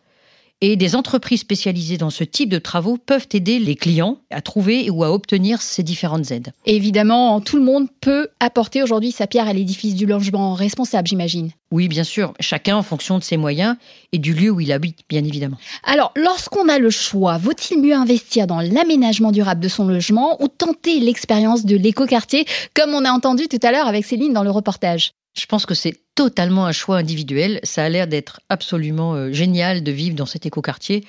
Et 0.61 0.75
des 0.75 0.97
entreprises 0.97 1.39
spécialisées 1.41 1.99
dans 1.99 2.11
ce 2.11 2.25
type 2.25 2.49
de 2.49 2.59
travaux 2.59 2.97
peuvent 2.97 3.29
aider 3.33 3.61
les 3.61 3.77
clients 3.77 4.19
à 4.31 4.41
trouver 4.41 4.91
ou 4.91 5.05
à 5.05 5.13
obtenir 5.13 5.63
ces 5.63 5.85
différentes 5.85 6.33
aides. 6.33 6.53
évidemment, 6.67 7.41
tout 7.41 7.59
le 7.59 7.63
monde 7.63 7.87
peut 8.01 8.27
apporter 8.41 8.83
aujourd'hui 8.83 9.13
sa 9.13 9.29
pierre 9.29 9.47
à 9.47 9.53
l'édifice 9.53 9.95
du 9.95 10.05
logement 10.05 10.55
responsable, 10.55 11.07
j'imagine. 11.07 11.53
Oui, 11.71 11.87
bien 11.87 12.03
sûr, 12.03 12.35
chacun 12.41 12.77
en 12.77 12.83
fonction 12.83 13.19
de 13.19 13.23
ses 13.23 13.37
moyens 13.37 13.77
et 14.13 14.19
du 14.19 14.35
lieu 14.35 14.51
où 14.51 14.59
il 14.59 14.73
habite, 14.73 14.99
bien 15.09 15.23
évidemment. 15.23 15.59
Alors, 15.85 16.13
lorsqu'on 16.17 16.69
a 16.69 16.81
le 16.81 16.91
choix, 16.91 17.39
vaut-il 17.39 17.81
mieux 17.81 17.95
investir 17.95 18.49
dans 18.49 18.61
l'aménagement 18.61 19.31
durable 19.31 19.61
de 19.61 19.69
son 19.69 19.87
logement 19.87 20.43
ou 20.43 20.49
tenter 20.49 20.99
l'expérience 20.99 21.65
de 21.67 21.77
l'écoquartier, 21.77 22.47
comme 22.75 22.95
on 22.95 23.05
a 23.05 23.13
entendu 23.13 23.47
tout 23.47 23.61
à 23.63 23.71
l'heure 23.71 23.87
avec 23.87 24.05
Céline 24.05 24.33
dans 24.33 24.43
le 24.43 24.51
reportage? 24.51 25.13
Je 25.35 25.47
pense 25.47 25.67
que 25.67 25.75
c'est 25.75 25.97
totalement 26.15 26.67
un 26.67 26.73
choix 26.73 26.97
individuel. 26.97 27.61
Ça 27.63 27.85
a 27.85 27.89
l'air 27.89 28.07
d'être 28.07 28.41
absolument 28.49 29.15
euh, 29.15 29.33
génial 29.33 29.83
de 29.83 29.93
vivre 29.93 30.17
dans 30.17 30.27
cet 30.27 30.47
écoquartier. 30.47 31.05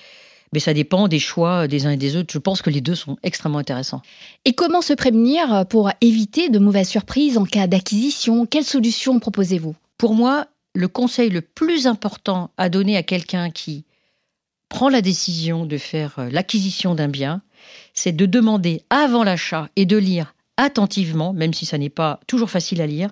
Mais 0.53 0.59
ça 0.59 0.73
dépend 0.73 1.07
des 1.07 1.19
choix 1.19 1.67
des 1.67 1.85
uns 1.85 1.91
et 1.91 1.97
des 1.97 2.15
autres. 2.15 2.33
Je 2.33 2.39
pense 2.39 2.61
que 2.61 2.69
les 2.69 2.81
deux 2.81 2.95
sont 2.95 3.17
extrêmement 3.21 3.59
intéressants. 3.59 4.01
Et 4.45 4.53
comment 4.53 4.81
se 4.81 4.93
prévenir 4.93 5.65
pour 5.69 5.91
éviter 6.01 6.49
de 6.49 6.57
mauvaises 6.57 6.89
surprises 6.89 7.38
en 7.38 7.45
cas 7.45 7.67
d'acquisition? 7.67 8.47
Quelles 8.47 8.63
solutions 8.63 9.19
proposez-vous? 9.19 9.75
Pour 9.99 10.15
moi, 10.15 10.47
le 10.73 10.88
conseil 10.88 11.29
le 11.29 11.41
plus 11.41 11.88
important 11.88 12.51
à 12.57 12.69
donner 12.69 12.97
à 12.97 13.03
quelqu'un 13.03 13.51
qui 13.51 13.85
prend 14.69 14.89
la 14.89 15.01
décision 15.01 15.65
de 15.65 15.77
faire 15.77 16.19
euh, 16.19 16.29
l'acquisition 16.31 16.95
d'un 16.95 17.07
bien, 17.07 17.41
c'est 17.93 18.11
de 18.11 18.25
demander 18.25 18.83
avant 18.89 19.23
l'achat 19.23 19.67
et 19.75 19.85
de 19.85 19.97
lire 19.97 20.35
attentivement, 20.59 21.31
même 21.31 21.53
si 21.53 21.65
ça 21.65 21.77
n'est 21.77 21.89
pas 21.89 22.19
toujours 22.27 22.49
facile 22.49 22.81
à 22.81 22.87
lire, 22.87 23.11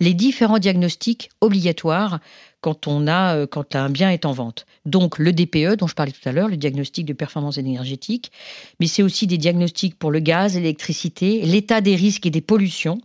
les 0.00 0.14
différents 0.14 0.58
diagnostics 0.58 1.30
obligatoires 1.40 2.18
quand 2.60 2.88
on 2.88 3.06
a 3.06 3.36
euh, 3.36 3.46
quand 3.46 3.76
un 3.76 3.88
bien 3.88 4.10
est 4.10 4.24
en 4.24 4.32
vente. 4.32 4.66
Donc 4.84 5.18
le 5.18 5.32
DPE 5.32 5.76
dont 5.76 5.86
je 5.86 5.94
parlais 5.94 6.10
tout 6.10 6.28
à 6.28 6.32
l'heure, 6.32 6.48
le 6.48 6.56
diagnostic 6.56 7.06
de 7.06 7.12
performance 7.12 7.56
énergétique, 7.56 8.32
mais 8.80 8.88
c'est 8.88 9.04
aussi 9.04 9.28
des 9.28 9.38
diagnostics 9.38 9.96
pour 9.96 10.10
le 10.10 10.18
gaz, 10.18 10.56
l'électricité, 10.56 11.42
l'état 11.42 11.80
des 11.80 11.94
risques 11.94 12.26
et 12.26 12.30
des 12.30 12.40
pollutions 12.40 13.00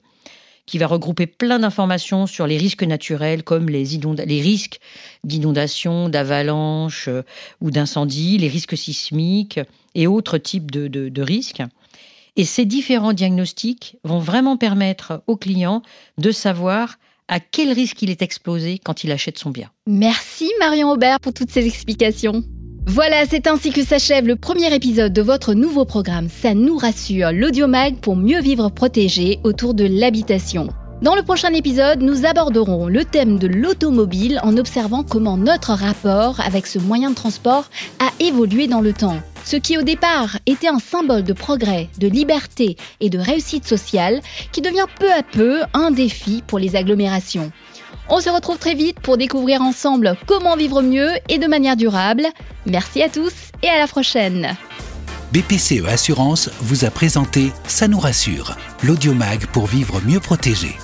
qui 0.66 0.80
va 0.80 0.88
regrouper 0.88 1.28
plein 1.28 1.60
d'informations 1.60 2.26
sur 2.26 2.48
les 2.48 2.58
risques 2.58 2.84
naturels 2.84 3.44
comme 3.44 3.70
les, 3.70 3.84
les 3.84 4.42
risques 4.42 4.80
d'inondation, 5.24 6.10
d'avalanche 6.10 7.10
euh, 7.10 7.22
ou 7.62 7.70
d'incendie, 7.70 8.40
les 8.40 8.48
risques 8.48 8.78
sismiques 8.78 9.60
et 9.94 10.08
autres 10.08 10.40
types 10.40 10.72
de, 10.72 10.88
de 10.88 11.22
risques. 11.22 11.62
Et 12.36 12.46
ces 12.46 12.66
différents 12.66 13.14
diagnostics 13.14 13.98
vont 14.04 14.20
vraiment 14.20 14.58
permettre 14.58 15.24
au 15.28 15.38
client 15.38 15.84
de 16.18 16.32
savoir 16.32 16.98
à 17.28 17.40
quel 17.40 17.72
risque 17.72 18.02
il 18.02 18.10
est 18.10 18.22
exposé 18.22 18.80
quand 18.84 19.04
il 19.04 19.12
achète 19.12 19.38
son 19.38 19.52
bien. 19.52 19.70
Merci 19.88 20.52
Marion 20.60 20.92
Aubert 20.92 21.20
pour 21.20 21.34
toutes 21.34 21.52
ces 21.52 21.66
explications. 21.66 22.44
Voilà, 22.86 23.26
c'est 23.26 23.48
ainsi 23.48 23.72
que 23.72 23.84
s'achève 23.84 24.28
le 24.28 24.36
premier 24.36 24.74
épisode 24.76 25.14
de 25.14 25.22
votre 25.22 25.54
nouveau 25.54 25.86
programme 25.86 26.28
Ça 26.28 26.54
nous 26.54 26.78
rassure, 26.78 27.32
l'audiomag 27.32 27.96
pour 28.02 28.18
mieux 28.18 28.42
vivre 28.42 28.70
protégé 28.70 29.40
autour 29.44 29.74
de 29.74 29.86
l'habitation. 29.86 30.68
Dans 31.04 31.16
le 31.16 31.24
prochain 31.24 31.52
épisode, 31.52 32.02
nous 32.02 32.26
aborderons 32.26 32.88
le 32.88 33.04
thème 33.04 33.38
de 33.38 33.48
l'automobile 33.48 34.40
en 34.42 34.56
observant 34.56 35.04
comment 35.04 35.36
notre 35.36 35.74
rapport 35.74 36.40
avec 36.40 36.66
ce 36.66 36.80
moyen 36.80 37.10
de 37.10 37.16
transport 37.16 37.66
a 38.00 38.10
évolué 38.24 38.68
dans 38.68 38.80
le 38.80 38.94
temps. 38.94 39.20
Ce 39.44 39.58
qui 39.58 39.78
au 39.78 39.82
départ 39.82 40.38
était 40.46 40.70
un 40.70 40.80
symbole 40.80 41.26
de 41.26 41.34
progrès, 41.34 41.90
de 42.00 42.08
liberté 42.08 42.78
et 43.02 43.10
de 43.10 43.20
réussite 43.20 43.68
sociale, 43.68 44.22
qui 44.54 44.62
devient 44.62 44.86
peu 44.98 45.12
à 45.12 45.24
peu 45.24 45.64
un 45.74 45.92
défi 45.92 46.42
pour 46.48 46.58
les 46.58 46.78
agglomérations. 46.78 47.52
On 48.08 48.22
se 48.22 48.30
retrouve 48.30 48.58
très 48.58 48.74
vite 48.74 49.02
pour 49.02 49.18
découvrir 49.18 49.62
ensemble 49.62 50.16
comment 50.26 50.56
vivre 50.56 50.82
mieux 50.82 51.10
et 51.28 51.38
de 51.38 51.48
manière 51.48 51.76
durable. 51.76 52.28
Merci 52.66 53.04
à 53.04 53.10
tous 53.10 53.34
et 53.62 53.68
à 53.68 53.78
la 53.78 53.88
prochaine. 53.88 54.56
BPCE 55.34 55.86
Assurance 55.86 56.50
vous 56.62 56.86
a 56.86 56.90
présenté 56.92 57.52
Ça 57.68 57.90
nous 57.90 58.00
rassure, 58.00 58.56
l'audiomag 58.84 59.48
pour 59.48 59.66
vivre 59.66 60.00
mieux 60.06 60.22
protégé. 60.22 60.78